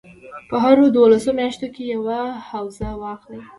په 0.49 0.55
هرو 0.63 0.85
دولسو 0.97 1.29
میاشتو 1.39 1.67
کې 1.73 1.83
یوه 1.93 2.19
حوزه 2.49 2.89
واخلي. 3.01 3.41